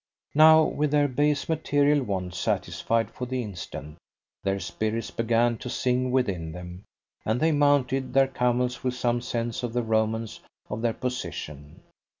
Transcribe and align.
Now, 0.33 0.63
with 0.63 0.89
their 0.89 1.07
base 1.07 1.47
material 1.47 2.01
wants 2.01 2.35
satisfied 2.39 3.11
for 3.11 3.27
the 3.27 3.43
instant, 3.43 3.99
their 4.43 4.59
spirits 4.59 5.11
began 5.11 5.59
to 5.59 5.69
sing 5.69 6.09
within 6.09 6.53
them, 6.53 6.85
and 7.23 7.39
they 7.39 7.51
mounted 7.51 8.11
their 8.15 8.25
camels 8.27 8.83
with 8.83 8.95
some 8.95 9.21
sense 9.21 9.61
of 9.61 9.73
the 9.73 9.83
romance 9.83 10.39
of 10.71 10.81
their 10.81 10.93
position. 10.95 11.81